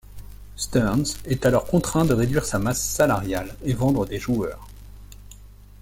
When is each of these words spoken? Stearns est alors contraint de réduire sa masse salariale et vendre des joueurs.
Stearns 0.55 1.13
est 1.25 1.45
alors 1.45 1.67
contraint 1.67 2.05
de 2.05 2.15
réduire 2.15 2.43
sa 2.43 2.57
masse 2.57 2.81
salariale 2.83 3.55
et 3.63 3.73
vendre 3.75 4.07
des 4.07 4.17
joueurs. 4.17 4.67